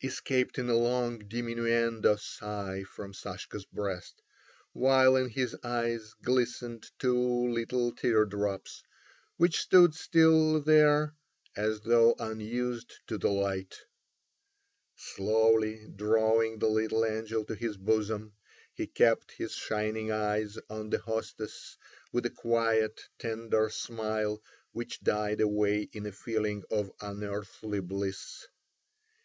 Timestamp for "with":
22.12-22.24